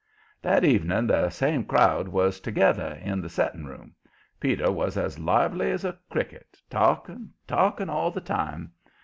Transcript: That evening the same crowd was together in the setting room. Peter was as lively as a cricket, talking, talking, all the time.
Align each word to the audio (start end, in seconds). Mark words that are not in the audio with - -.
That 0.41 0.63
evening 0.65 1.05
the 1.05 1.29
same 1.29 1.63
crowd 1.63 2.07
was 2.07 2.39
together 2.39 2.97
in 3.03 3.21
the 3.21 3.29
setting 3.29 3.65
room. 3.65 3.93
Peter 4.39 4.71
was 4.71 4.97
as 4.97 5.19
lively 5.19 5.69
as 5.69 5.85
a 5.85 5.99
cricket, 6.09 6.59
talking, 6.71 7.29
talking, 7.45 7.87
all 7.87 8.09
the 8.09 8.19
time. 8.21 8.71